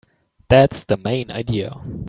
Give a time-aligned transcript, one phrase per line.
[0.49, 1.75] That's the main idea.